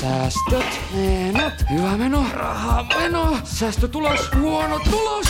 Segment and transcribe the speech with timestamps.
[0.00, 5.26] Säästöt, menot, hyvä meno, raha meno, säästötulos, huono tulos.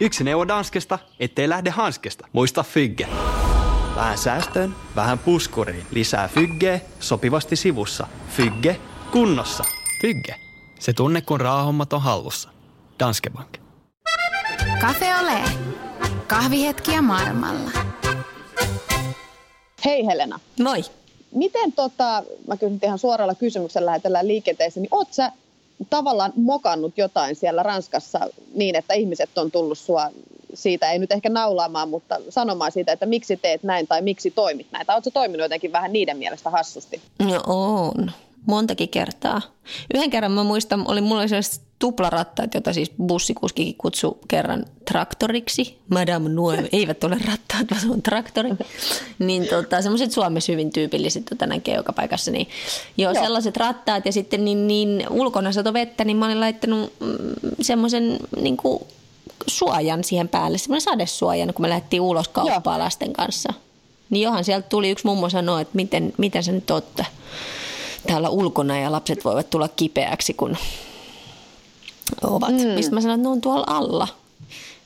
[0.00, 2.28] Yksi neuvo Danskesta, ettei lähde hanskesta.
[2.32, 3.08] Muista Fygge.
[3.96, 5.86] Vähän säästöön, vähän puskuriin.
[5.90, 8.06] Lisää Fyggeä sopivasti sivussa.
[8.28, 8.80] Fygge
[9.10, 9.64] kunnossa.
[10.00, 10.34] Fygge.
[10.80, 12.48] Se tunne, kun raahommat on hallussa.
[12.98, 13.58] Danske Bank.
[14.80, 15.42] Cafe Ole.
[16.26, 17.70] Kahvihetkiä maailmalla.
[19.84, 20.40] Hei Helena.
[20.60, 20.84] Moi.
[21.34, 25.32] Miten tota, mä kysyn ihan suoralla kysymyksellä lähetellään liikenteeseen, niin oot sä
[25.90, 28.20] tavallaan mokannut jotain siellä Ranskassa
[28.54, 30.10] niin, että ihmiset on tullut sua
[30.54, 34.66] siitä, ei nyt ehkä naulaamaan, mutta sanomaan siitä, että miksi teet näin tai miksi toimit
[34.70, 34.86] näin.
[34.86, 37.00] Tai ootko toiminut jotenkin vähän niiden mielestä hassusti?
[37.18, 38.10] No on
[38.46, 39.42] montakin kertaa.
[39.94, 45.78] Yhden kerran mä muistan, oli mulla sellaiset tuplarattaat, jota siis bussikuskikin kutsui kerran traktoriksi.
[45.88, 48.50] Madame Noe, eivät ole rattaat, vaan se on traktori.
[49.18, 52.30] niin tota, semmoiset Suomessa hyvin tyypilliset, jota näkee joka paikassa.
[52.30, 52.48] Niin,
[52.96, 56.92] joo, joo, sellaiset rattaat ja sitten niin, niin ulkona sato vettä, niin mä olin laittanut
[57.00, 57.16] mm,
[57.60, 58.82] semmoisen niin kuin,
[59.46, 62.84] suojan siihen päälle, semmoinen sadesuojan, kun me lähdettiin ulos kauppaa joo.
[62.84, 63.52] lasten kanssa.
[64.10, 67.06] Niin johan sieltä tuli yksi mummo sanoa, että miten, miten se nyt ottaa
[68.06, 70.56] täällä ulkona ja lapset voivat tulla kipeäksi, kun
[72.22, 72.50] ovat.
[72.50, 72.68] Mm.
[72.68, 74.08] Mistä mä sanoin, että ne on tuolla alla.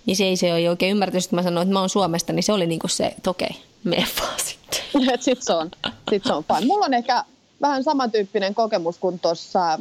[0.07, 2.43] Niin se ei se ole oikein ymmärtänyt, kun mä sanoin, että mä oon Suomesta, niin
[2.43, 4.81] se oli niin kuin se, että okei, mene vaan sitten.
[5.21, 5.71] sitten se on,
[6.11, 6.67] sit se on fine.
[6.67, 7.25] Mulla on ehkä
[7.61, 9.79] vähän samantyyppinen kokemus kuin tuossa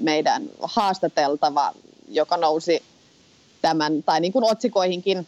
[0.00, 1.72] meidän haastateltava,
[2.08, 2.82] joka nousi
[3.62, 5.26] tämän, tai niin kuin otsikoihinkin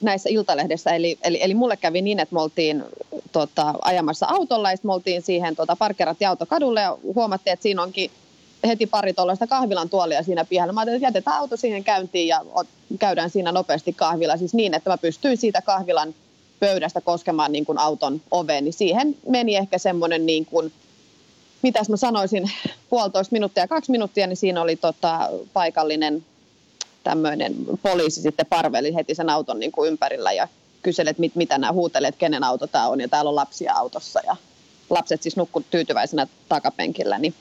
[0.00, 0.90] näissä iltalehdessä.
[0.90, 2.84] Eli, eli, eli mulle kävi niin, että me oltiin
[3.32, 7.82] tota, ajamassa autolla ja me oltiin siihen tota, parkkerattiin auto kadulle ja huomattiin, että siinä
[7.82, 8.10] onkin
[8.66, 10.72] heti pari tuollaista kahvilan tuolia siinä pihalla.
[10.72, 12.44] Mä ajattelin, että jätetään auto siihen käyntiin ja
[12.98, 14.36] käydään siinä nopeasti kahvilla.
[14.36, 16.14] Siis niin, että mä pystyin siitä kahvilan
[16.60, 18.64] pöydästä koskemaan niin kuin auton oveen.
[18.64, 20.72] Niin siihen meni ehkä semmoinen niin kuin,
[21.62, 22.50] mitäs mä sanoisin,
[22.90, 26.24] puolitoista minuuttia kaksi minuuttia, niin siinä oli tota, paikallinen
[27.04, 30.48] tämmöinen poliisi sitten parveli heti sen auton niin kuin ympärillä ja
[30.86, 34.20] kyseli, että mit, mitä nämä huutelet, kenen auto tämä on ja täällä on lapsia autossa
[34.26, 34.36] ja
[34.90, 37.34] lapset siis nukku tyytyväisenä takapenkillä, niin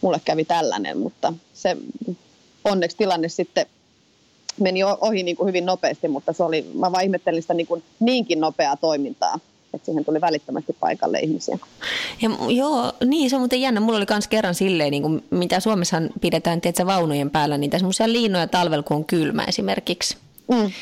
[0.00, 1.76] mulle kävi tällainen, mutta se
[2.64, 3.66] onneksi tilanne sitten
[4.60, 7.82] meni ohi niin kuin hyvin nopeasti, mutta se oli, mä vaan ihmettelin sitä niin kuin
[8.00, 9.38] niinkin nopeaa toimintaa
[9.74, 11.58] että siihen tuli välittömästi paikalle ihmisiä.
[12.22, 13.80] Ja, joo, niin se on muuten jännä.
[13.80, 18.12] Mulla oli myös kerran silleen, niin kuin, mitä Suomessa pidetään tiedätkö, vaunujen päällä, niitä semmoisia
[18.12, 20.16] liinoja talvella, kun on kylmä esimerkiksi.
[20.48, 20.72] Mm.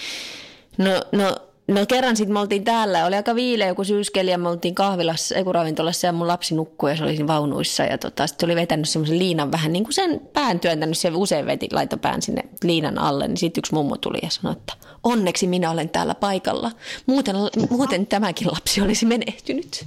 [0.78, 1.36] No, no
[1.68, 5.34] No kerran sitten me oltiin täällä, oli aika viileä joku syyskeli ja me oltiin kahvilassa,
[5.34, 8.56] ei ravintolassa ja mun lapsi nukkui ja se oli siinä vaunuissa ja tota, sitten oli
[8.56, 12.42] vetänyt semmoisen liinan vähän niin kuin sen pään työntänyt, se usein veti, laitoi pään sinne
[12.64, 16.70] liinan alle, niin sitten yksi mummo tuli ja sanoi, että onneksi minä olen täällä paikalla,
[17.06, 17.36] muuten,
[17.70, 19.84] muuten tämäkin lapsi olisi menehtynyt.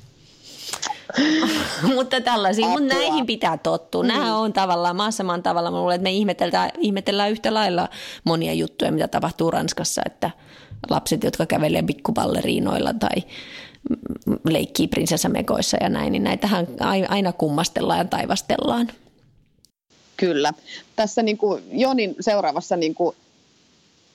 [1.95, 4.03] mutta tällaisiin, mutta näihin pitää tottua.
[4.03, 4.07] Mm.
[4.07, 5.71] Nämä on tavallaan maassa maan tavalla.
[5.71, 7.89] Mä luulen, että me ihmetellään, ihmetellään yhtä lailla
[8.23, 10.31] monia juttuja, mitä tapahtuu Ranskassa, että–
[10.89, 13.23] lapset, jotka kävelee pikkupalleriinoilla tai
[14.43, 16.67] leikkii prinsessamekoissa ja näin, niin näitähän
[17.09, 18.91] aina kummastellaan ja taivastellaan.
[20.17, 20.53] Kyllä.
[20.95, 23.15] Tässä niin kuin Jonin seuraavassa niin kuin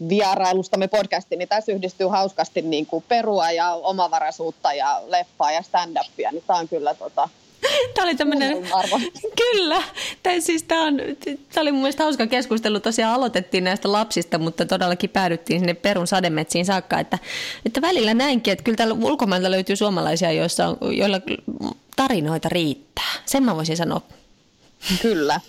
[0.09, 6.33] vierailustamme podcastiin, niin tässä yhdistyy hauskasti niin kuin perua ja omavaraisuutta ja leffaa ja stand-upia,
[6.33, 7.29] niin tämä on kyllä tota,
[7.95, 8.57] Tämä oli tämmöinen,
[9.37, 9.83] kyllä.
[10.23, 12.81] Tämä, siis tämä, on, tämä oli mun mielestä hauska keskustelu.
[12.81, 17.01] Tosiaan aloitettiin näistä lapsista, mutta todellakin päädyttiin sinne perun sademetsiin saakka.
[17.01, 17.19] Että,
[17.67, 21.21] että välillä näinkin, että kyllä täällä ulkomailta löytyy suomalaisia, joissa on, joilla
[21.97, 23.13] tarinoita riittää.
[23.27, 24.01] Sen mä voisin sanoa.
[25.03, 25.41] Kyllä.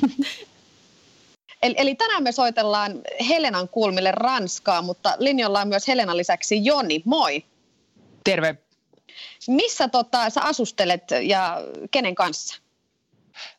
[1.62, 7.02] Eli, eli tänään me soitellaan Helenan kulmille Ranskaa, mutta linjalla on myös Helenan lisäksi Joni.
[7.04, 7.44] Moi!
[8.24, 8.56] Terve!
[9.48, 11.56] Missä tota, sä asustelet ja
[11.90, 12.60] kenen kanssa?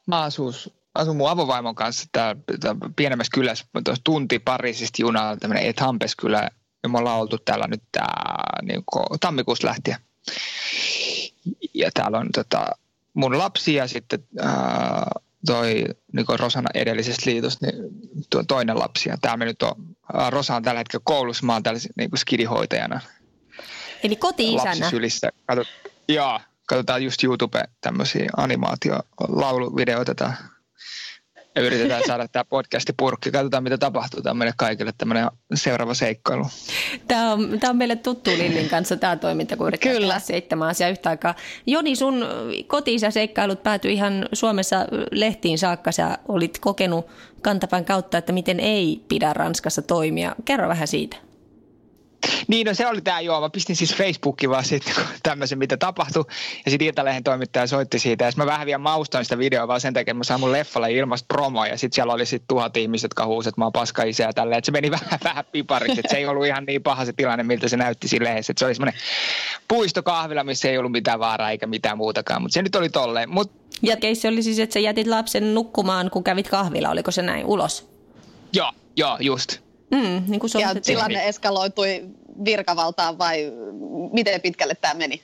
[0.08, 3.66] Mä asus, asun mun avovaimon kanssa täällä, täällä pienemmässä kylässä,
[4.04, 6.50] tunti Pariisista junalla, tämmöinen Ethampes kylä,
[6.84, 8.84] ja me ollaan oltu täällä nyt tää, niin
[9.20, 9.98] tammikuussa lähtien.
[11.74, 12.68] Ja täällä on tota,
[13.14, 15.12] mun lapsi ja sitten ää,
[15.46, 17.75] toi niin Rosana edellisestä liitosta, niin
[18.30, 19.10] tuo toinen lapsi.
[19.10, 19.75] Ja täällä me nyt on,
[20.30, 23.02] Rosa on tällä hetkellä koulussa, mä oon täällä niin skidihoitajana
[24.03, 24.69] Eli koti-isänä.
[24.69, 25.30] Lapsisylissä.
[25.45, 25.68] Katsot,
[26.07, 30.33] joo, katsotaan just YouTube tämmöisiä animaatio-lauluvideoita
[31.56, 33.31] ja yritetään saada tämä podcasti purkki.
[33.31, 34.21] Katsotaan, mitä tapahtuu.
[34.21, 36.45] Tämä on meille kaikille tämmöinen seuraava seikkailu.
[37.07, 40.19] Tämä on, tämä on meille tuttu Lillin kanssa tämä toiminta, kun yritetään Kyllä.
[40.19, 41.36] seitsemän asiaa yhtä aikaa.
[41.68, 42.25] Joni, sun
[42.68, 45.92] koti seikkailut päätyi ihan Suomessa lehtiin saakka.
[45.92, 47.07] Sä olit kokenut
[47.42, 50.36] kantapään kautta, että miten ei pidä Ranskassa toimia.
[50.45, 51.31] Kerro vähän siitä.
[52.48, 53.42] Niin, no se oli tämä joo.
[53.42, 54.94] Mä pistin siis Facebookiin vaan sitten
[55.24, 56.26] tämmöisen, mitä tapahtui.
[56.66, 58.26] Ja sitten Iltalehden toimittaja soitti siitä.
[58.26, 60.92] Ja mä vähän vielä maustoin sitä videoa vaan sen takia, että mä saan mun leffalle
[60.92, 61.68] ilmasta promoa.
[61.68, 64.34] Ja sitten siellä oli sitten tuhat ihmistä, jotka huusivat, että mä oon paska isä ja
[64.34, 64.58] tälleen.
[64.58, 66.00] Että se meni vähän, vähän pipariksi.
[66.00, 68.52] Että se ei ollut ihan niin paha se tilanne, miltä se näytti siinä lehdessä.
[68.52, 69.02] Että se oli semmoinen
[69.68, 72.42] puistokahvila, missä ei ollut mitään vaaraa eikä mitään muutakaan.
[72.42, 73.30] Mutta se nyt oli tolleen.
[73.30, 73.52] Mut...
[73.82, 76.90] Ja keissi oli siis, että sä jätit lapsen nukkumaan, kun kävit kahvilla.
[76.90, 77.90] Oliko se näin ulos?
[78.54, 79.58] Joo, joo, just.
[79.92, 82.06] Mm, niin kuin ja tilanne eskaloitui
[82.46, 83.52] virkavaltaan vai
[84.14, 85.22] miten pitkälle tämä meni?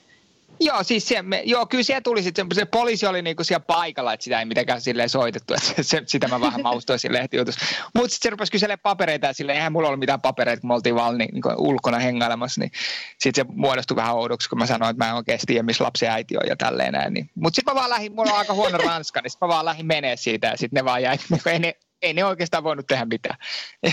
[0.60, 4.12] Joo, siis se, me, joo, kyllä siellä tuli sitten, se poliisi oli niinku siellä paikalla,
[4.12, 7.60] että sitä ei mitenkään silleen soitettu, että se, sitä mä vähän maustoin siinä lehtijutussa.
[7.94, 10.74] Mutta sitten se rupesi kyselemään papereita ja silleen, eihän mulla ollut mitään papereita, kun me
[10.74, 12.70] oltiin vaan niin, niin ulkona hengailemassa, niin
[13.18, 16.04] sitten se muodostui vähän oudoksi, kun mä sanoin, että mä en oikeasti tiedä, missä lapsi
[16.04, 17.14] ja äiti on ja tälleen näin.
[17.14, 17.30] Niin.
[17.34, 19.86] Mutta sitten mä vaan lähdin, mulla on aika huono ranska, niin sitten mä vaan lähdin
[19.86, 21.16] menee siitä ja sitten ne vaan jäi,
[21.52, 23.38] ei ne, ei ne oikeastaan voinut tehdä mitään.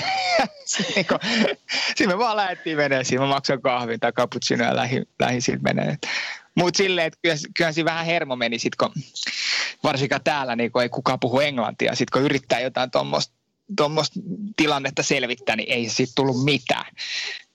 [0.65, 1.05] Sitten
[1.99, 5.97] niin me vaan lähdettiin siinä Mä maksoin kahvin tai cappuccino ja lähdin, lähdin siitä menee.
[6.55, 8.91] Mutta silleen, että kyllä, kyllä siinä vähän hermo meni sit, kun
[9.83, 11.95] varsinkaan täällä niin kun ei kukaan puhu englantia.
[11.95, 12.91] Sitten kun yrittää jotain
[13.77, 14.19] tuommoista
[14.55, 16.85] tilannetta selvittää, niin ei siitä tullut mitään.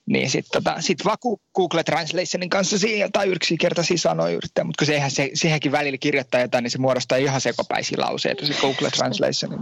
[0.05, 1.17] Niin sitten tota, sit vaan
[1.55, 6.41] Google Translationin kanssa siinä jotain yksinkertaisia sanoja yrittää, mutta kun se, se, sehän välillä kirjoittaa
[6.41, 9.59] jotain, niin se muodostaa ihan sekopäisiä lauseita se Google Translationin.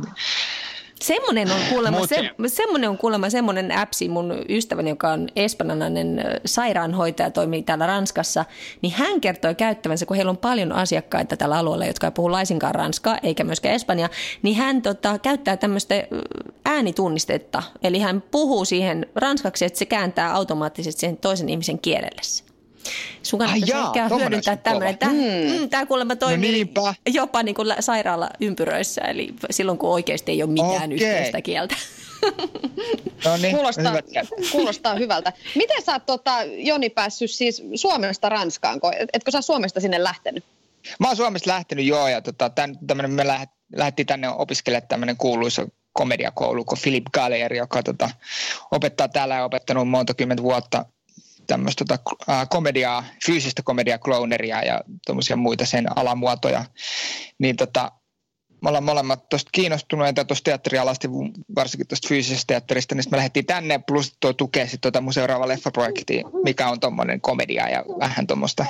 [1.03, 7.31] Semmoinen on kuulemma, se, semmoinen on kuulemma semmoinen appsi, mun ystäväni, joka on espanjalainen sairaanhoitaja,
[7.31, 8.45] toimii täällä Ranskassa,
[8.81, 12.75] niin hän kertoi käyttävänsä, kun heillä on paljon asiakkaita tällä alueella, jotka ei puhu laisinkaan
[12.75, 14.09] ranskaa eikä myöskään espanja,
[14.41, 15.95] niin hän tota, käyttää tämmöistä
[16.65, 17.63] äänitunnistetetta.
[17.83, 22.48] Eli hän puhuu siihen ranskaksi, että se kääntää automaattisesti sen toisen ihmisen kielelle.
[23.23, 24.97] Sun kannattaisi Ai jaa, ehkä hyödyntää tämmöinen.
[24.97, 25.59] Tämä, mm.
[25.59, 30.51] mm, tämä kuulemma toimii no jopa niin kuin sairaalaympyröissä, eli silloin kun oikeasti ei ole
[30.51, 30.93] mitään okay.
[30.93, 31.75] yhteistä kieltä.
[33.25, 33.93] No niin, kuulostaa,
[34.51, 35.33] kuulostaa hyvältä.
[35.55, 38.79] Miten sä oot, tota, Joni, päässyt siis Suomesta Ranskaan?
[39.13, 40.43] Etkö sä Suomesta sinne lähtenyt?
[40.99, 42.49] Mä oon Suomesta lähtenyt, joo, ja tota,
[42.87, 48.09] tämän, me lähet, lähdettiin tänne opiskelemaan tämmöinen kuuluisa komediakoulu kuin Philip Gallier, joka tota,
[48.71, 50.85] opettaa täällä ja opettanut monta kymmentä vuotta
[51.49, 52.03] tämmöistä tota,
[52.49, 56.65] komediaa, fyysistä komediaa, clowneria ja tuommoisia muita sen alamuotoja,
[57.39, 57.91] niin tota,
[58.61, 61.07] me ollaan molemmat tuosta kiinnostuneita tuosta teatterialasta,
[61.55, 65.47] varsinkin tuosta fyysisestä teatterista, niin me lähdettiin tänne, plus tuo tukee sitten tuota mun seuraava
[65.47, 68.65] leffaprojekti, mikä on tuommoinen komedia ja vähän tuommoista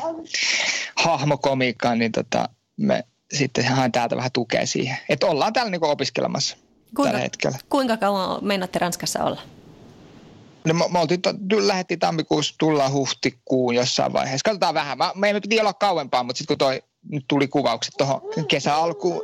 [0.95, 3.03] hahmokomiikkaa, niin tota, me
[3.33, 4.97] sitten haen täältä vähän tukea siihen.
[5.09, 6.57] Että ollaan täällä niinku opiskelemassa
[6.95, 7.57] kuinka, tällä hetkellä.
[7.69, 9.41] Kuinka kauan meinaatte Ranskassa olla?
[10.65, 11.19] No me, me oltiin,
[11.67, 14.45] lähdettiin tammikuussa, tullaan huhtikuun jossain vaiheessa.
[14.45, 14.97] Katsotaan vähän.
[14.97, 19.21] Mä, meidän piti olla kauempaa, mutta sitten kun toi, nyt tuli kuvaukset tuohon kesäalkuun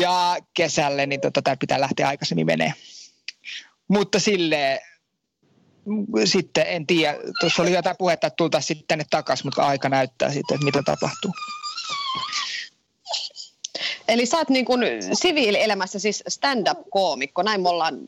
[0.00, 2.74] ja kesälle, niin tota, tämä pitää lähteä aikaisemmin menee.
[3.88, 4.80] Mutta sille
[6.24, 10.32] sitten en tiedä, tuossa oli jotain puhetta, että tultaisiin sitten tänne takaisin, mutta aika näyttää
[10.32, 11.32] sitten, että mitä tapahtuu.
[14.10, 14.80] Eli sä oot niin kuin
[15.12, 17.98] siviilielämässä siis stand-up-koomikko, näin me ollaan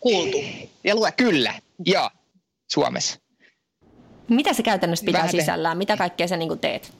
[0.00, 0.38] kuultu
[0.84, 1.24] ja luettu.
[1.24, 1.54] Kyllä,
[1.84, 2.10] joo,
[2.70, 3.18] Suomessa.
[4.28, 5.78] Mitä se käytännössä pitää Vähän sisällään?
[5.78, 6.92] Mitä kaikkea sä niin teet?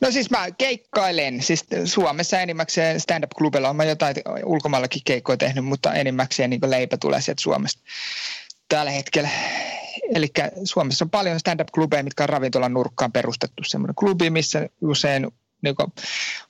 [0.00, 4.14] No siis mä keikkailen, siis Suomessa enimmäkseen stand-up-klubilla on mä jotain
[4.44, 7.82] ulkomaillakin keikkoja tehnyt, mutta enimmäkseen niin leipä tulee sieltä Suomesta
[8.68, 9.28] tällä hetkellä.
[10.14, 10.28] Eli
[10.64, 13.62] Suomessa on paljon stand-up-klubeja, mitkä on ravintolan nurkkaan perustettu.
[13.66, 15.28] Semmoinen klubi, missä usein
[15.62, 15.92] niin kuin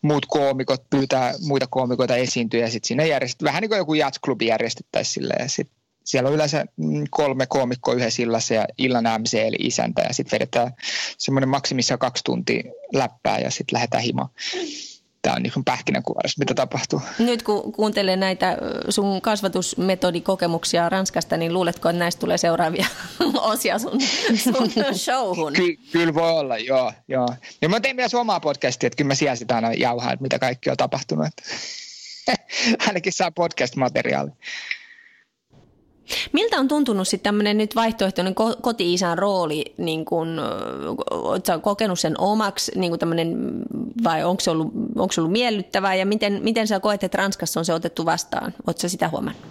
[0.02, 4.46] muut koomikot pyytää muita koomikoita esiintyä ja sitten siinä järjestetään, vähän niin kuin joku jatsklubi
[4.46, 6.66] järjestettäisiin sille ja sitten siellä on yleensä
[7.10, 10.72] kolme koomikkoa yhdessä illassa ja illan MC eli isäntä ja sitten vedetään
[11.18, 14.28] semmoinen maksimissaan kaksi tuntia läppää ja sitten lähdetään himaan
[15.22, 17.02] tämä on niin pähkinänkuvaus, mitä tapahtuu.
[17.18, 18.58] Nyt kun kuuntelee näitä
[18.88, 22.86] sun kasvatusmetodikokemuksia Ranskasta, niin luuletko, että näistä tulee seuraavia
[23.52, 24.00] osia sun,
[24.36, 24.70] sun
[25.04, 25.52] showhun?
[25.52, 26.92] Ky- kyllä voi olla, joo.
[27.08, 27.28] joo.
[27.62, 30.38] Ja mä tein myös omaa podcastia, että kyllä mä siellä sitä aina jauhaan, että mitä
[30.38, 31.26] kaikki on tapahtunut.
[32.86, 34.30] Ainakin saa podcast-materiaali.
[36.32, 40.40] Miltä on tuntunut sitten tämmöinen nyt vaihtoehtoinen koti-isän rooli, niin kun,
[41.10, 43.36] oletko kokenut sen omaksi, niin tämmönen,
[44.04, 47.60] vai onko se, ollut, onko se ollut miellyttävää, ja miten, miten sä koet, että Ranskassa
[47.60, 48.54] on se otettu vastaan?
[48.66, 49.42] Oletko sitä huomannut?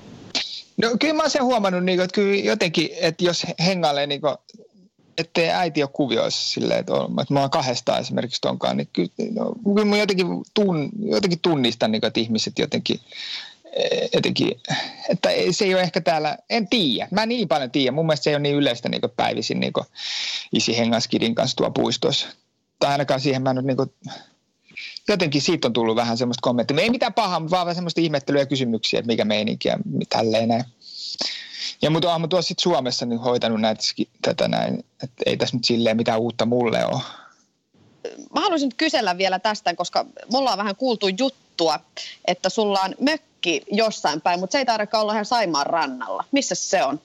[0.77, 4.21] No kyllä mä oon sen huomannut, niin kuin, että kyllä jotenkin, että jos hengailee niin
[4.21, 4.35] kuin,
[5.17, 9.09] ettei äiti ole kuvioissa silleen, että, on, että mä oon kahdestaan esimerkiksi tonkaan, niin kyllä,
[9.33, 12.99] no, kyllä mä jotenkin, tun, jotenkin tunnistan, niin kuin, että ihmiset jotenkin
[14.13, 14.61] jotenkin,
[15.09, 18.29] että se ei ole ehkä täällä, en tiedä, mä niin paljon tiedä, mun mielestä se
[18.29, 19.73] ei ole niin yleistä niin päivisin niin
[20.53, 22.27] isi hengaskidin kanssa tuo puistossa.
[22.79, 23.93] Tai ainakaan siihen mä nyt niin kuin,
[25.07, 26.81] jotenkin siitä on tullut vähän semmoista kommenttia.
[26.81, 29.77] Ei mitään pahaa, mutta vaan semmoista ihmettelyä ja kysymyksiä, että mikä meininki ja
[30.09, 30.63] tälleen näin.
[31.81, 33.83] Ja mutta olen tuossa sit Suomessa niin hoitanut näitä,
[34.21, 37.01] tätä näin, että ei tässä nyt silleen mitään uutta mulle ole.
[38.33, 41.79] Mä haluaisin nyt kysellä vielä tästä, koska mulla on vähän kuultu juttua,
[42.25, 43.28] että sulla on mökki
[43.72, 46.24] jossain päin, mutta se ei tarvitse olla ihan Saimaan rannalla.
[46.31, 47.00] Missä se on?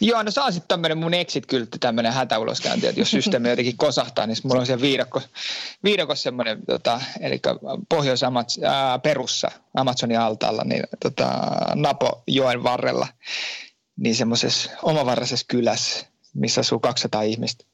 [0.00, 4.26] Joo, no se on sitten tämmöinen mun exit-kyltti, tämmöinen hätäuloskäynti, että jos systeemi jotenkin kosahtaa,
[4.26, 5.22] niin mulla on siellä viidakko,
[5.84, 7.40] viidakossa semmoinen, tota, eli
[7.88, 8.20] pohjois
[9.02, 11.28] perussa Amazonin altaalla, niin tota,
[11.74, 13.08] Napo-joen varrella,
[13.96, 17.64] niin semmoisessa omavaraisessa kylässä, missä asuu 200 ihmistä.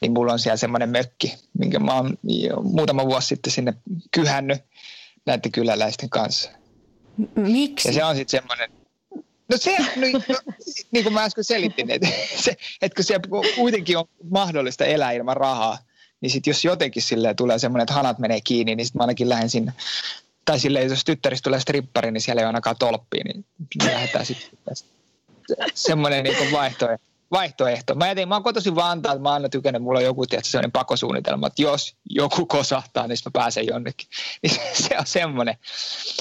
[0.00, 2.18] Niin mulla on siellä semmoinen mökki, minkä mä oon
[2.62, 3.74] muutama vuosi sitten sinne
[4.10, 4.62] kyhännyt
[5.28, 6.50] näiden kyläläisten kanssa.
[7.34, 7.88] Miksi?
[7.88, 8.70] Ja se on sitten semmoinen,
[9.48, 10.52] No se, no, no,
[10.90, 13.24] niin kuin mä äsken selitin, että, se, että kun siellä
[13.56, 15.78] kuitenkin on mahdollista elää ilman rahaa,
[16.20, 19.28] niin sitten jos jotenkin silleen tulee semmoinen, että hanat menee kiinni, niin sitten mä ainakin
[19.28, 19.72] lähden sinne.
[20.44, 23.44] Tai silleen, jos tyttäristä tulee strippari, niin siellä ei ole ainakaan tolppia, niin
[23.84, 24.50] lähdetään sitten
[25.74, 27.94] semmoinen niin vaihtoehto vaihtoehto.
[27.94, 31.46] Mä, jätin, mä oon kotoisin Vantaalta, mä aina tykännyt, mulla on joku tietysti sellainen pakosuunnitelma,
[31.46, 34.08] että jos joku kosahtaa, niin mä pääsen jonnekin.
[34.42, 35.54] Niin se on semmoinen.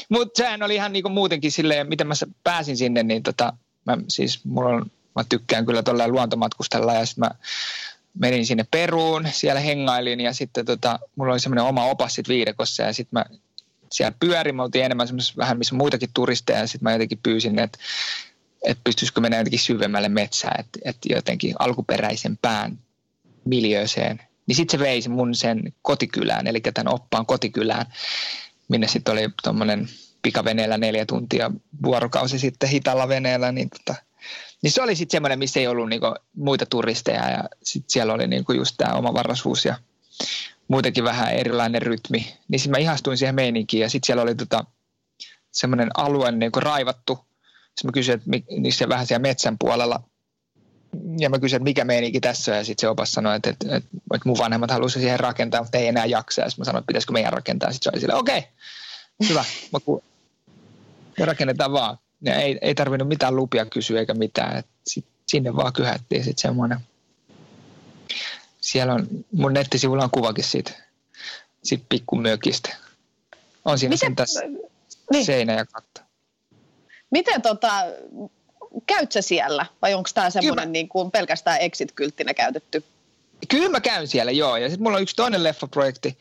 [0.10, 3.54] Mutta sehän oli ihan niinku muutenkin silleen, miten mä pääsin sinne, niin tota,
[3.86, 7.32] mä, siis mulla on, mä tykkään kyllä tuolla luontomatkustella ja sitten mä
[8.20, 12.84] menin sinne Peruun, siellä hengailin ja sitten tota, mulla oli semmoinen oma opas sit viidekossa
[12.84, 13.26] ja sitten mä
[13.92, 17.78] siellä pyörin, me oltiin enemmän vähän missä muitakin turisteja ja sitten mä jotenkin pyysin, että
[18.68, 22.80] että pystyisikö mennä jotenkin syvemmälle metsään, että, että jotenkin alkuperäisen pään
[23.46, 24.22] miljööseen.
[24.48, 27.86] Niin sitten se veisi mun sen kotikylään, eli tämän oppaan kotikylään,
[28.68, 29.90] minne sitten oli tuommoinen
[30.22, 31.52] pikaveneellä neljä tuntia
[31.84, 33.96] vuorokausi sitten hitalla veneellä, niin, tota,
[34.62, 38.28] niin se oli sitten semmoinen, missä ei ollut niinku muita turisteja ja sitten siellä oli
[38.28, 39.76] niinku just tämä omavaraisuus ja
[40.68, 42.34] muutenkin vähän erilainen rytmi.
[42.48, 44.66] Niin sitten mä ihastuin siihen meininkiin ja sitten siellä oli tota,
[45.52, 47.27] semmoinen alue niinku raivattu
[47.78, 50.04] sitten mä kysyin, että se vähän siellä metsän puolella.
[51.20, 52.56] Ja mä kysyin, että mikä meininki tässä.
[52.56, 55.78] Ja sitten se opas sanoi, että, että, että, että mun vanhemmat halusivat siihen rakentaa, mutta
[55.78, 56.42] ei enää jaksa.
[56.42, 57.72] Ja sitten mä sanoin, että pitäisikö meidän rakentaa.
[57.72, 59.46] Sitten se oli silleen, okei, okay, hyvä.
[61.20, 61.98] Me rakennetaan vaan.
[62.22, 64.58] Ja ei, ei tarvinnut mitään lupia kysyä eikä mitään.
[64.58, 66.80] Et sit, sinne vaan kyhättiin sitten semmoinen.
[68.62, 70.72] Siellä on, mun nettisivulla on kuvakin siitä,
[71.64, 72.76] siitä pikkumökistä.
[73.66, 74.08] On siinä Miten?
[74.08, 74.42] sen tässä
[75.12, 75.26] niin.
[75.26, 76.07] seinä ja katto.
[77.12, 77.70] Miten tota,
[78.88, 82.84] käyt sä siellä vai onko tämä semmoinen niin kuin pelkästään exit-kylttinä käytetty?
[83.48, 84.58] Kyllä mä käyn siellä, joo.
[84.58, 86.18] Ja sitten mulla on yksi toinen leffaprojekti,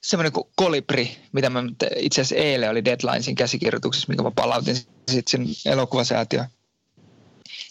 [0.00, 1.62] semmoinen kuin Kolibri, mitä mä
[1.96, 6.46] itse asiassa eilen oli Deadlinesin käsikirjoituksessa, minkä mä palautin sitten sen elokuvasäätiön.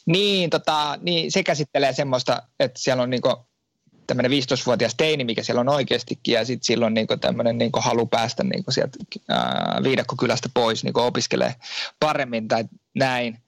[0.06, 3.49] Niin, tota, niin, se käsittelee semmoista, että siellä on niinku
[4.10, 8.44] tämmöinen 15-vuotias teini, mikä siellä on oikeastikin, ja sitten silloin niinku tämmöinen niinku halu päästä
[8.44, 8.98] niinku sieltä
[9.30, 11.56] ää, viidakkokylästä pois, niinku opiskelee
[12.00, 12.64] paremmin tai
[12.96, 13.40] näin.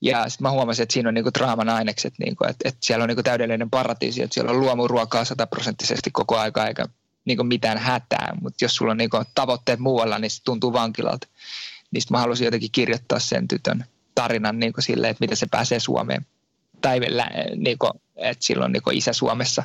[0.00, 3.08] Ja sitten mä huomasin, että siinä on niinku draaman ainekset, niinku, että, että siellä on
[3.08, 6.86] niinku täydellinen paratiisi, että siellä on luomuruokaa sataprosenttisesti koko aika eikä
[7.24, 11.26] niinku mitään hätää, mutta jos sulla on niinku tavoitteet muualla, niin se tuntuu vankilalta.
[11.90, 13.84] Niin mä halusin jotenkin kirjoittaa sen tytön
[14.14, 16.26] tarinan niinku silleen, että miten se pääsee Suomeen
[16.80, 17.00] tai
[17.56, 19.62] niin kuin, että silloin niin isä Suomessa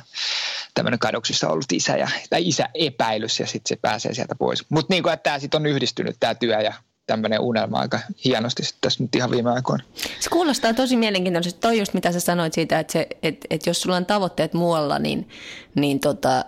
[0.74, 4.64] tämmöinen kadoksissa ollut isä ja, tai isä epäilys ja sitten se pääsee sieltä pois.
[4.68, 6.74] Mutta niin että tämä sitten on yhdistynyt tämä työ ja
[7.06, 9.84] tämmöinen unelma aika hienosti tässä nyt ihan viime aikoina.
[10.20, 11.60] Se kuulostaa tosi mielenkiintoisesti.
[11.60, 14.98] Toi just mitä sä sanoit siitä, että, se, että, että jos sulla on tavoitteet muualla,
[14.98, 15.28] niin,
[15.74, 16.44] niin tota,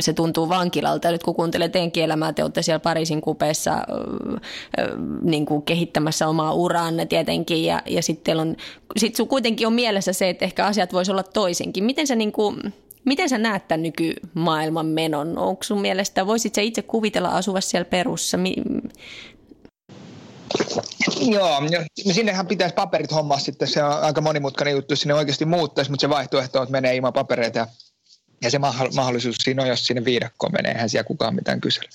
[0.00, 1.10] se tuntuu vankilalta.
[1.10, 3.82] Nyt kun kuuntelee teidän elämää, te olette siellä Pariisin kupeessa
[5.22, 8.56] niin kuin kehittämässä omaa uraanne tietenkin ja, ja sitten on,
[8.96, 11.84] sit sun kuitenkin on mielessä se, että ehkä asiat voisi olla toisinkin.
[11.84, 15.38] Miten sä niin kuin, Miten sä näet tämän nykymaailman menon?
[15.38, 18.38] Onko sun mielestä, voisit sä itse kuvitella asuva siellä perussa?
[21.20, 25.90] Joo, no sinnehän pitäisi paperit hommaa sitten, se on aika monimutkainen juttu, sinne oikeasti muuttaisi,
[25.90, 27.66] mutta se vaihtoehto on, että menee ilman papereita ja,
[28.42, 28.58] ja se
[28.94, 31.88] mahdollisuus siinä on, jos sinne viidakkoon menee, eihän siellä kukaan mitään kysele.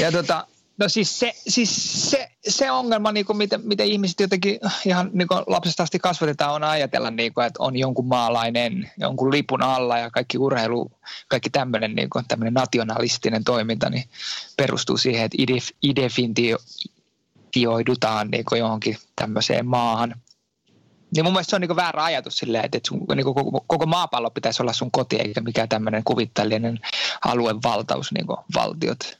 [0.00, 0.46] Ja tota,
[0.78, 5.28] no siis se, siis se, se ongelma, niin kuin miten, miten ihmiset jotenkin ihan niin
[5.28, 9.98] kuin lapsesta asti kasvatetaan, on ajatella, niin kuin, että on jonkun maalainen, jonkun lipun alla
[9.98, 10.90] ja kaikki urheilu,
[11.28, 14.08] kaikki tämmöinen, niin kuin, nationalistinen toiminta niin
[14.56, 15.36] perustuu siihen, että
[15.82, 16.58] idefintio,
[17.48, 20.14] identifioidutaan niin johonkin tämmöiseen maahan.
[21.14, 24.30] Niin mun mielestä se on niin väärä ajatus silleen, että sun, niin koko, koko maapallo
[24.30, 26.80] pitäisi olla sun koti eikä mikään tämmöinen kuvitteellinen
[27.24, 29.18] aluevaltaus niin valtiot.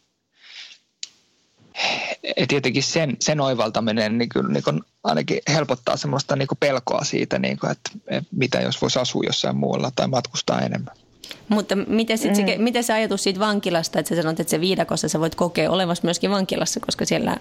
[2.36, 7.38] Et tietenkin sen, sen oivaltaminen niin kuin, niin kuin ainakin helpottaa semmoista niin pelkoa siitä,
[7.38, 7.90] niin kuin, että
[8.30, 10.96] mitä jos voisi asua jossain muualla tai matkustaa enemmän.
[11.48, 12.62] Mutta miten, sit se, mm.
[12.62, 16.04] miten se ajatus siitä vankilasta, että sä sanot, että se viidakossa sä voit kokea olevassa
[16.04, 17.36] myöskin vankilassa, koska siellä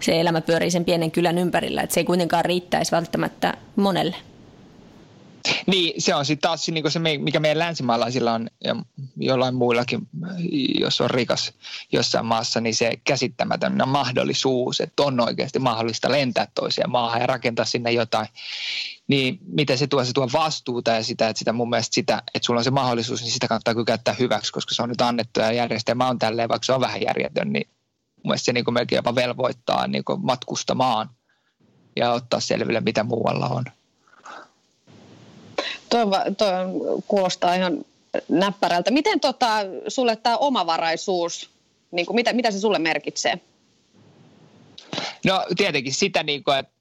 [0.00, 4.16] se elämä pyörii sen pienen kylän ympärillä, että se ei kuitenkaan riittäisi välttämättä monelle.
[5.66, 8.76] Niin, se on sitten taas niin se, mikä meidän länsimaalaisilla on ja
[9.16, 10.08] jollain muillakin,
[10.80, 11.52] jos on rikas
[11.92, 17.64] jossain maassa, niin se käsittämätön mahdollisuus, että on oikeasti mahdollista lentää toiseen maahan ja rakentaa
[17.64, 18.26] sinne jotain.
[19.08, 22.46] Niin miten se tuo, se tuo vastuuta ja sitä, että sitä mun mielestä sitä, että
[22.46, 25.40] sulla on se mahdollisuus, niin sitä kannattaa kyllä käyttää hyväksi, koska se on nyt annettu
[25.40, 27.68] ja järjestelmä on tälleen, vaikka se on vähän järjetön, niin
[28.16, 31.10] mun mielestä se niin kuin melkein jopa velvoittaa niin kuin matkustamaan
[31.96, 33.64] ja ottaa selville, mitä muualla on.
[35.88, 36.06] Toi,
[36.38, 36.50] toi
[37.08, 37.84] kuulostaa ihan
[38.28, 38.90] näppärältä.
[38.90, 39.56] Miten tota,
[39.88, 41.50] sulle tämä omavaraisuus,
[41.90, 43.40] niin kuin, mitä, mitä se sulle merkitsee?
[45.24, 46.72] No tietenkin sitä, niin kuin, että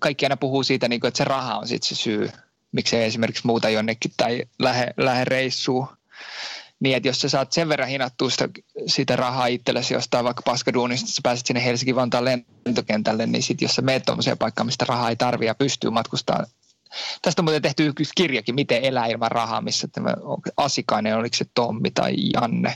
[0.00, 2.30] kaikki aina puhuu siitä, niin kuin, että se raha on sitten se syy,
[2.72, 5.86] miksei esimerkiksi muuta jonnekin tai lähde, lähde reissuun.
[6.80, 8.48] Niin, että jos sä saat sen verran hinattua sitä,
[8.86, 13.82] sitä rahaa itsellesi jostain vaikka paskaduunista, sä pääset sinne Helsinki-Vantaan lentokentälle, niin sitten jos sä
[13.82, 16.46] meet tuommoiseen paikkaan, mistä rahaa ei tarvitse ja pystyy matkustamaan
[17.22, 20.14] Tästä on muuten tehty yksi kirjakin, Miten elää ilman rahaa, missä tämä
[20.56, 22.74] Asikainen, oliko se Tommi tai Janne,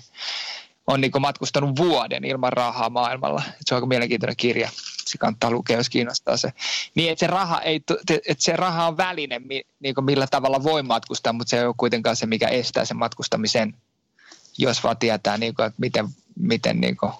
[0.87, 3.42] on niin matkustanut vuoden ilman rahaa maailmalla.
[3.66, 4.71] Se on aika mielenkiintoinen kirja.
[5.12, 6.52] Se kannattaa lukea, jos kiinnostaa se.
[6.95, 9.40] Niin, että se raha, ei, että se raha on väline,
[9.81, 12.97] niin kuin millä tavalla voi matkustaa, mutta se ei ole kuitenkaan se, mikä estää sen
[12.97, 13.75] matkustamisen,
[14.59, 17.12] jos vaan tietää, niin kuin, että miten, miten niin kuin,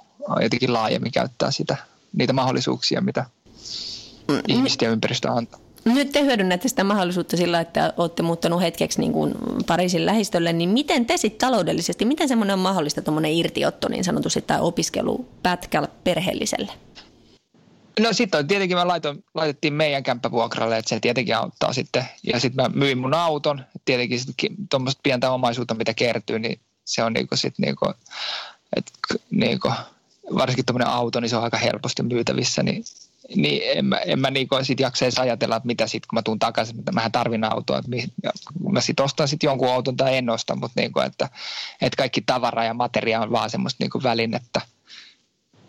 [0.43, 1.77] jotenkin laajemmin käyttää sitä,
[2.13, 3.25] niitä mahdollisuuksia, mitä
[4.29, 5.61] mm, ihmisten ja ympäristö antaa.
[5.85, 9.35] Nyt te hyödynnätte sitä mahdollisuutta sillä, että olette muuttanut hetkeksi niin kuin
[9.67, 14.43] Pariisin lähistölle, niin miten te sitten taloudellisesti, miten semmoinen on mahdollista tuommoinen irtiotto niin sanotusti
[14.43, 16.73] tai opiskelu pätkällä perheelliselle?
[18.01, 22.05] No sitten tietenkin me laitoin, laitettiin meidän kämppävuokralle, että se tietenkin auttaa sitten.
[22.23, 24.21] Ja sitten mä myin mun auton, tietenkin
[24.71, 27.95] tuommoista pientä omaisuutta, mitä kertyy, niin se on niinku sitten niinku,
[29.31, 29.73] niinku,
[30.35, 32.85] varsinkin tuommoinen auto, niin se on aika helposti myytävissä, niin
[33.37, 36.23] niin en mä, en mä niin sit jaksa edes ajatella, että mitä sitten kun mä
[36.23, 37.79] tuun takaisin, että mähän tarvin autoa.
[37.79, 37.91] Että
[38.73, 41.29] mä sitten ostan sitten jonkun auton tai en osta, mutta niin kuin, että,
[41.81, 44.61] että kaikki tavara ja materia on vaan semmoista niin kuin välinettä,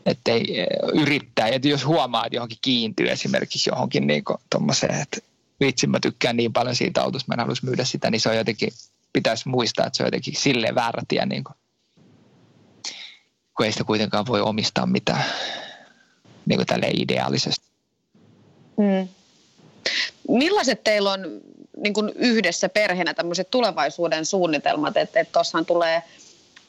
[0.06, 1.48] että ei eh, yrittää.
[1.48, 5.18] Että jos huomaa, että johonkin kiintyy esimerkiksi johonkin niin tuommoiseen, että
[5.60, 8.38] vitsi mä tykkään niin paljon siitä autosta, mä en halus myydä sitä, niin se on
[8.38, 8.70] jotenkin,
[9.14, 11.56] pitäisi muistaa, että se on jotenkin silleen väärä tie, niin kuin,
[13.58, 15.26] kun ei sitä kuitenkaan voi omistaa mitään
[16.46, 17.66] niin kuin tälle ideaalisesti.
[18.78, 19.08] Mm.
[20.28, 21.42] Millaiset teillä on
[21.78, 26.04] niin kuin yhdessä perheenä tämmöiset tulevaisuuden suunnitelmat, että, että tuossahan tulee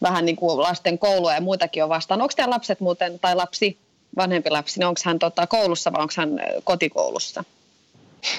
[0.05, 2.23] vähän niin kuin lasten koulua ja muitakin on vastaan.
[2.23, 3.79] Onko teidän lapset muuten, tai lapsi,
[4.17, 7.45] vanhempi lapsi, niin onko hän tota, koulussa vai onko hän kotikoulussa?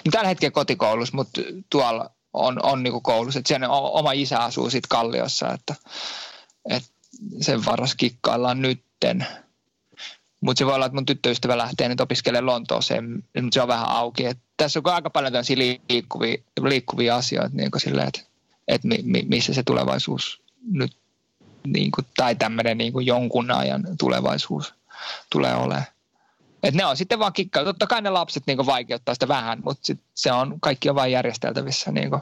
[0.06, 3.40] No, tällä hetkellä kotikoulussa, mutta tuolla on, on niin koulussa.
[3.40, 5.76] Että siellä oma isä asuu sitten Kalliossa, että,
[6.70, 6.90] että
[7.42, 9.28] sen varas kikkaillaan nytten.
[10.42, 13.90] Mutta se voi olla, että mun tyttöystävä lähtee nyt opiskelemaan Lontooseen, mutta se on vähän
[13.90, 14.26] auki.
[14.26, 15.58] Et tässä on aika paljon tämmöisiä
[15.90, 18.22] liikkuvia, liikkuvia asioita, niin silleen, että,
[18.68, 20.98] että mi, mi, missä se tulevaisuus nyt,
[21.66, 24.74] niin kuin, tai tämmöinen niin kuin jonkun ajan tulevaisuus
[25.30, 25.86] tulee olemaan.
[26.64, 27.64] Et ne on sitten vaan kikkaa.
[27.64, 31.12] Totta kai ne lapset niin vaikeuttaa sitä vähän, mutta sit se on, kaikki on vain
[31.12, 32.22] järjesteltävissä niin kuin,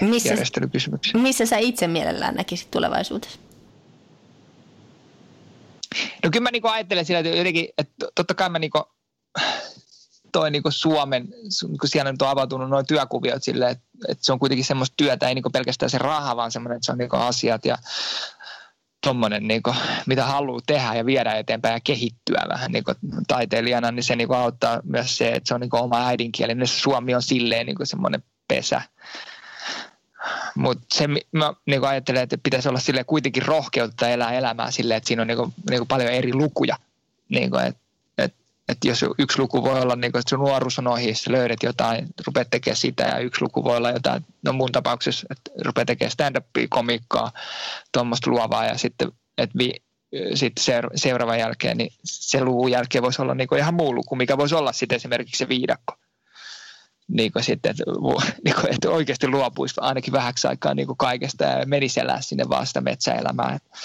[0.00, 1.20] missä, järjestelykysymyksiä.
[1.20, 3.38] Missä sä itse mielellään näkisit tulevaisuudessa?
[6.24, 8.84] No kyllä mä niinku ajattelen sillä, että jotenkin, että totta kai mä niinku,
[10.32, 11.28] toi niinku Suomen,
[11.80, 15.28] kun siellä nyt on avautunut noin työkuviot silleen, että, että se on kuitenkin semmoista työtä,
[15.28, 17.78] ei niinku pelkästään se raha, vaan semmoinen, että se on niinku asiat ja
[19.02, 19.74] tuommoinen, niinku,
[20.06, 22.92] mitä haluaa tehdä ja viedä eteenpäin ja kehittyä vähän niinku
[23.28, 26.54] taiteilijana, niin se niinku auttaa myös se, että se on niinku oma äidinkieli.
[26.54, 28.82] Niin Suomi on silleen niinku semmoinen pesä,
[30.54, 35.08] mutta se mä niin ajattelen, että pitäisi olla sille kuitenkin rohkeutta elää elämää sille, että
[35.08, 36.76] siinä on niin kuin, niin kuin paljon eri lukuja.
[37.28, 37.80] Niin kuin, että
[38.68, 41.32] et, et jos yksi luku voi olla, niin kuin, että sun nuoruus on ohi, sä
[41.32, 45.50] löydät jotain, rupeat tekemään sitä ja yksi luku voi olla jotain, no mun tapauksessa, että
[45.64, 47.32] rupeat tekemään stand-upia, komikkaa,
[47.92, 49.72] tuommoista luovaa ja sitten, että vi,
[50.34, 54.54] sitten seuraavan jälkeen, niin se luvun jälkeen voisi olla niin ihan muu luku, mikä voisi
[54.54, 55.94] olla sitten esimerkiksi se viidakko
[57.08, 57.84] niin kuin sitten, että,
[58.44, 62.48] niin kuin, että oikeasti luopuisi ainakin vähäksi aikaa niin kuin kaikesta ja menisi elää sinne
[62.48, 63.54] vaan sitä metsäelämää.
[63.54, 63.78] Että,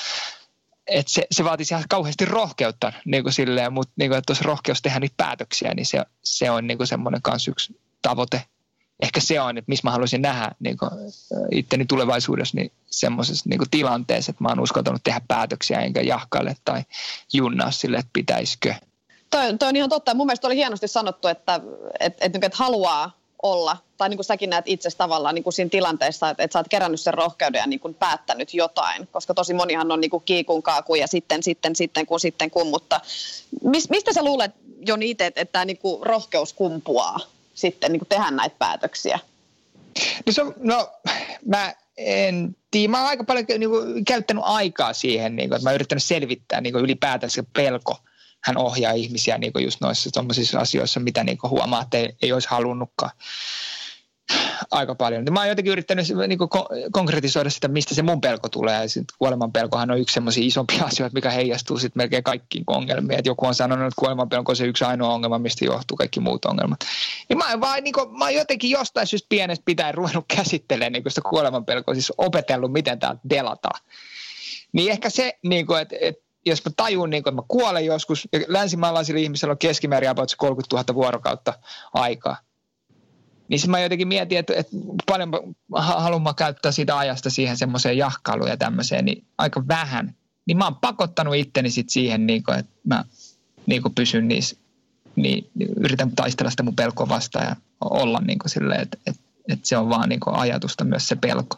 [0.88, 4.41] että se, se vaatisi ihan kauheasti rohkeutta, niin kuin silleen, mutta niin kuin, että jos
[4.41, 8.43] rohkeus tehdä niitä päätöksiä, niin se, se on niin kuin semmoinen kanssa yksi tavoite.
[9.02, 10.91] Ehkä se on, että missä mä haluaisin nähdä niin kuin
[11.52, 16.84] itteni tulevaisuudessa niin semmoisessa niin tilanteessa, että mä oon uskaltanut tehdä päätöksiä enkä jahkaile tai
[17.34, 18.76] junnaa sille, että pitäisikö–
[19.34, 20.13] Toi, toi on ihan totta.
[20.13, 21.60] Mun mielestä oli hienosti sanottu, että,
[22.00, 23.12] että, että, että haluaa
[23.43, 26.60] olla, tai niin kuin säkin näet itse tavallaan niin kuin siinä tilanteessa, että, että sä
[26.60, 30.23] oot kerännyt sen rohkeuden ja niin kuin päättänyt jotain, koska tosi monihan on niin kuin
[30.25, 33.01] kiikun kaaku ja sitten, sitten, sitten, kun, sitten, kun, mutta
[33.63, 34.51] mis, mistä sä luulet,
[34.88, 37.19] Joni itse, että, että tämä niin kuin rohkeus kumpuaa
[37.53, 39.19] sitten niin kuin tehdä näitä päätöksiä?
[40.25, 40.91] No, se no
[41.45, 42.91] mä en tiedä.
[42.91, 46.03] Mä oon aika paljon niin kuin, käyttänyt aikaa siihen, niin kuin, että mä oon yrittänyt
[46.03, 47.97] selvittää niin kuin, ylipäätään se pelko.
[48.43, 53.12] Hän ohjaa ihmisiä niin just noissa asioissa, mitä niin huomaa, että ei, ei olisi halunnutkaan
[54.71, 55.25] aika paljon.
[55.32, 56.49] Mä oon jotenkin yrittänyt niin kuin,
[56.91, 58.88] konkretisoida sitä, mistä se mun pelko tulee.
[58.88, 63.19] Sit kuoleman pelkohan on yksi semmoisia isompia asioita, mikä heijastuu sitten melkein kaikkiin ongelmiin.
[63.19, 66.19] Et joku on sanonut, että kuoleman pelko on se yksi ainoa ongelma, mistä johtuu kaikki
[66.19, 66.79] muut ongelmat.
[67.29, 71.03] Ja mä, vaan, niin kuin, mä oon jotenkin jostain syystä pienestä pitäen ruvennut käsittelemään niin
[71.08, 73.82] sitä kuoleman pelkoa, siis opetellut, miten tämä delataan.
[74.73, 77.86] Niin ehkä se, niin kuin, että, että jos mä tajun, niin kuin, että mä kuolen
[77.86, 81.53] joskus, ja länsimaalaisilla ihmisillä on keskimäärin about 30 000 vuorokautta
[81.93, 82.38] aikaa,
[83.47, 85.32] niin sitten mä jotenkin mietin, että, että paljon
[85.75, 90.15] haluan käyttää siitä ajasta siihen semmoiseen jahkailuun ja tämmöiseen, niin aika vähän.
[90.45, 93.06] Niin mä oon pakottanut itteni sit siihen, niin kuin, että mä
[93.65, 94.56] niin kuin pysyn niissä,
[95.15, 99.77] niin, yritän taistella sitä mun pelkoa vastaan ja olla niin silleen, että, että, että se
[99.77, 101.58] on vaan niin ajatusta myös se pelko.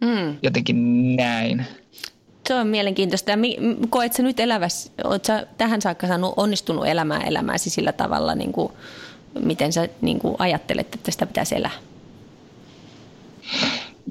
[0.00, 0.38] Mm.
[0.42, 1.66] Jotenkin näin.
[2.46, 3.30] Se on mielenkiintoista.
[3.30, 3.36] Ja
[3.90, 8.52] koet sä nyt elävässä, oot sä tähän saakka saanut onnistunut elämää elämääsi sillä tavalla, niin
[8.52, 8.72] kuin,
[9.40, 11.70] miten sä niin kuin ajattelet, että sitä pitäisi elää?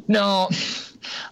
[0.08, 0.50] No,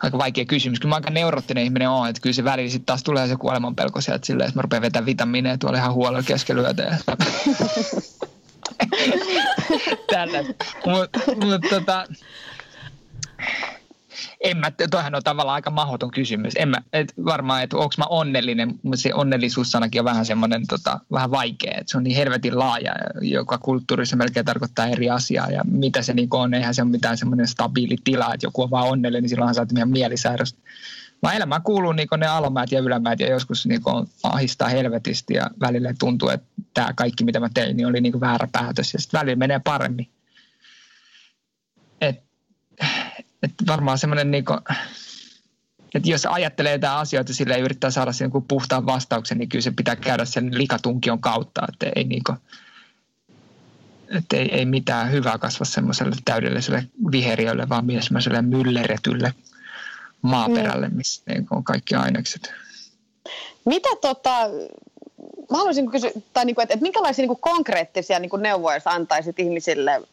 [0.04, 0.80] aika vaikea kysymys.
[0.80, 3.76] Kyllä mä aika neurottinen ihminen on, että kyllä se välillä sitten taas tulee se kuoleman
[3.76, 6.98] pelko sieltä silleen, että mä rupean vetämään vitamiineja tuolla ihan huolella keskelyötä.
[10.12, 10.44] Tällä.
[10.86, 12.06] Mutta mut, tota,
[14.44, 16.54] en mä, toihan on tavallaan aika mahdoton kysymys.
[16.56, 21.00] En mä, et varmaan, että onko mä onnellinen, mutta se onnellisuussanakin on vähän semmoinen tota,
[21.12, 21.72] vähän vaikea.
[21.72, 25.50] Että se on niin helvetin laaja, joka kulttuurissa melkein tarkoittaa eri asiaa.
[25.50, 28.72] Ja mitä se niin on, eihän se ole mitään semmoinen stabiili tila, että joku on
[28.72, 30.60] vaan onnellinen, niin silloinhan saat ihan mielisairasta.
[31.24, 33.82] Vaan elämään kuuluu niin ne alamäät ja ylämäät ja joskus niin
[34.24, 38.48] ahistaa helvetisti ja välillä tuntuu, että tämä kaikki mitä mä tein niin oli niin väärä
[38.52, 40.10] päätös ja sitten välillä menee paremmin.
[42.02, 42.24] Et
[43.44, 44.60] että varmaan semmoinen niin kuin,
[45.96, 49.64] että jos ajattelee jotain asioita sille ja yrittää saada sen niin puhtaan vastauksen, niin kyllä
[49.64, 52.38] se pitää käydä sen likatunkion kautta, että ei, niin kuin,
[54.18, 59.34] että ei, ei mitään hyvää kasva semmoiselle täydelliselle viheriölle, vaan myös semmoiselle mylleretylle
[60.22, 60.96] maaperälle, mm.
[60.96, 62.54] missä niin on kaikki ainekset.
[63.66, 64.50] Mitä tota,
[65.52, 68.82] mä haluaisin kysyä, tai niin kuin, että, että minkälaisia niin kuin konkreettisia niin kuin neuvoja
[68.86, 70.02] antaisit ihmisille–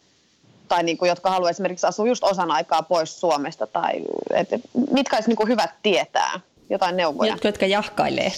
[0.69, 3.93] tai niin kuin, jotka haluaa esimerkiksi asua just osan aikaa pois Suomesta, tai
[4.35, 4.49] et,
[4.91, 7.33] mitkä olisi niin kuin hyvät tietää, jotain neuvoja.
[7.33, 8.33] Jotka, jotka jahkailee.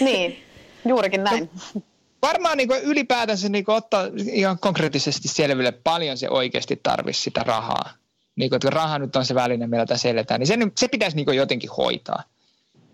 [0.00, 0.44] niin,
[0.84, 1.50] juurikin näin.
[1.74, 1.80] No,
[2.22, 7.40] varmaan niin kuin ylipäätänsä niin kuin ottaa ihan konkreettisesti selville, paljon se oikeasti tarvisi sitä
[7.40, 7.90] rahaa.
[8.36, 11.16] Niin kuin, että raha nyt on se väline, millä tässä eletään, niin se, se pitäisi
[11.16, 12.22] niin kuin jotenkin hoitaa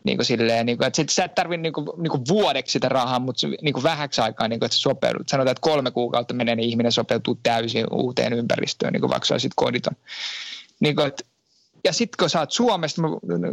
[0.05, 2.73] niin kuin silleen, niin kuin, että sit sä et tarvitse niin kuin, niin kuin vuodeksi
[2.73, 5.29] sitä rahaa, mutta niin kuin vähäksi aikaa, niin kuin, että sopeudut.
[5.29, 9.53] Sanotaan, että kolme kuukautta menee, niin ihminen sopeutuu täysin uuteen ympäristöön, niin kuin vaikka olisit
[9.57, 9.97] koditon.
[10.81, 11.25] Niin kuin, että,
[11.85, 13.03] ja sitten kun sä oot Suomesta,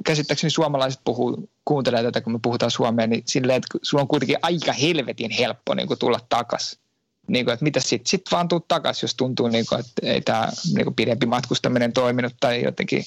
[0.05, 4.37] käsittääkseni suomalaiset puhuu, kuuntelee tätä, kun me puhutaan suomea, niin silleen, että sulla on kuitenkin
[4.41, 6.79] aika helvetin helppo niin kuin tulla takaisin.
[7.27, 8.09] Niin kuin, että mitä sitten?
[8.09, 12.33] Sitten vaan tuu takaisin, jos tuntuu, niin kuin, että ei tämä niin pidempi matkustaminen toiminut
[12.39, 13.03] tai jotenkin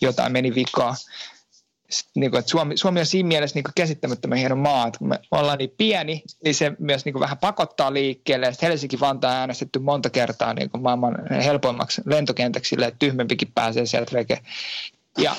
[0.00, 0.96] jotain meni vikaa
[2.14, 5.18] niin kuin, että Suomi, Suomi on siinä mielessä niin käsittämättömän hieno maa, että kun me
[5.30, 8.46] ollaan niin pieni, niin se myös niin kuin vähän pakottaa liikkeelle.
[8.46, 14.12] Ja Helsinki-Vantaa äänestetty monta kertaa niin kuin maailman helpoimmaksi lentokentäksi, sille, että tyhmempikin pääsee sieltä
[14.12, 14.38] veke.
[15.18, 15.36] Ja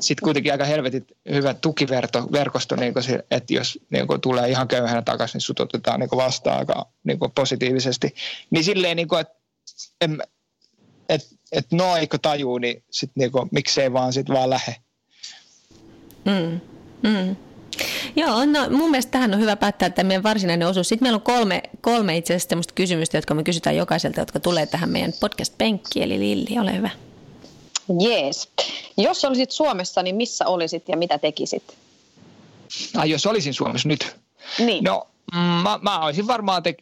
[0.00, 4.68] sitten kuitenkin aika helvetit hyvä tukiverkosto, niin kuin se, että jos niin kuin tulee ihan
[4.68, 8.14] köyhänä takaisin, niin sut otetaan niin kuin vastaan aika niin kuin positiivisesti.
[8.50, 9.34] Niin silleen, niin kuin, että
[11.08, 14.76] et, et no tajuu, niin sit niin kuin, miksei vaan sit vaan lähe.
[16.26, 16.60] Mm.
[17.02, 17.36] Mm.
[18.16, 20.88] Joo, no mun mielestä tähän on hyvä päättää että meidän varsinainen osuus.
[20.88, 24.90] Sitten meillä on kolme, kolme itse asiassa kysymystä, jotka me kysytään jokaiselta, jotka tulee tähän
[24.90, 26.02] meidän podcast-penkkiin.
[26.02, 26.90] Eli Lilli, ole hyvä.
[28.00, 28.48] Jees.
[28.96, 31.76] Jos olisit Suomessa, niin missä olisit ja mitä tekisit?
[32.96, 34.16] Ai jos olisin Suomessa nyt?
[34.58, 34.84] Niin.
[34.84, 36.74] No, mm, mä, mä olisin varmaan te-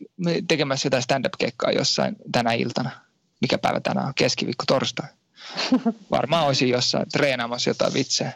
[0.48, 2.90] tekemässä jotain stand-up-kekkaa jossain tänä iltana.
[3.40, 4.12] Mikä päivä tänään on?
[4.14, 5.06] Keskiviikko, torstai.
[6.10, 8.32] Varmaan olisin jossain treenaamassa jotain vitsejä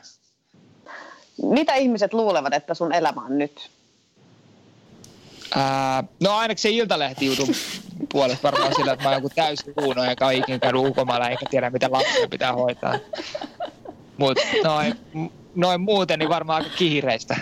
[1.42, 3.70] mitä ihmiset luulevat, että sun elämä on nyt?
[5.54, 7.48] Ää, no ainakin se iltalehti jutun
[8.12, 11.46] puolesta varmaan sillä, että mä oon joku täysin uuno, joka on ikinä käynyt ulkomailla eikä
[11.50, 12.98] tiedä, mitä lapsia pitää hoitaa.
[14.16, 14.94] Mutta noin,
[15.54, 17.36] noin muuten niin varmaan aika kiireistä.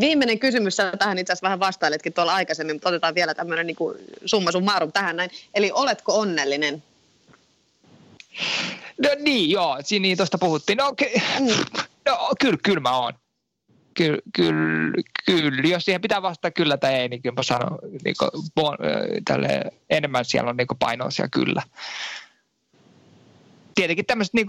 [0.00, 3.76] Viimeinen kysymys, sä tähän itse asiassa vähän vastailetkin tuolla aikaisemmin, mutta otetaan vielä tämmöinen niin
[4.24, 5.30] summa summarum tähän näin.
[5.54, 6.82] Eli oletko onnellinen?
[9.02, 10.76] No niin, joo, siinä niin tuosta puhuttiin.
[10.76, 11.20] No, ky-
[12.06, 13.12] no kyllä, kyllä mä oon.
[13.94, 18.14] Kyllä, kyllä, kyllä, jos siihen pitää vastata kyllä tai ei, niin kyllä mä sanon niin
[18.18, 18.76] kuin, bon,
[19.24, 21.62] tälle, enemmän siellä on niin painoa siellä kyllä.
[23.74, 24.46] Tietenkin tämmöiset niin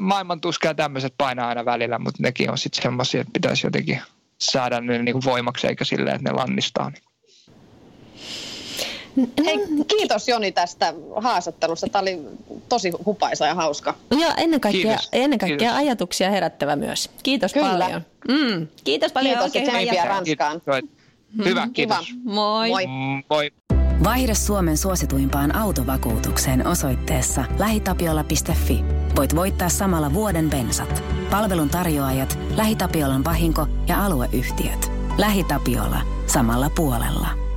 [0.00, 4.00] maailman tuska ja tämmöiset painaa aina välillä, mutta nekin on sitten semmoisia, että pitäisi jotenkin
[4.38, 6.90] saada ne niin voimaksi eikä silleen, että ne lannistaa.
[6.90, 7.07] Niin.
[9.44, 11.86] Hei, kiitos Joni tästä haastattelusta.
[11.88, 12.20] Tämä oli
[12.68, 13.94] tosi hupaisa ja hauska.
[14.20, 15.08] Ja ennen kaikkea, Kiitos.
[15.12, 15.76] ennen kaikkea Kiitos.
[15.76, 17.10] ajatuksia herättävä myös.
[17.22, 17.68] Kiitos Kyllä.
[17.78, 18.02] paljon.
[18.28, 18.66] Mm.
[18.84, 19.38] Kiitos paljon.
[19.38, 20.14] Kiitos Oikein ja jatkoa.
[20.14, 20.60] Ranskaan.
[21.44, 21.98] Hyvä, kiitos.
[22.06, 22.20] Kiva.
[22.24, 22.68] Moi.
[22.68, 22.86] Moi.
[22.86, 23.50] Mm, Moi.
[24.04, 28.84] Vaihda Suomen suosituimpaan autovakuutukseen osoitteessa lähitapiola.fi.
[29.16, 31.02] Voit voittaa samalla vuoden bensat.
[31.30, 34.90] Palvelun tarjoajat, LähiTapiolan vahinko ja alueyhtiöt.
[35.18, 36.00] LähiTapiola.
[36.26, 37.47] Samalla puolella.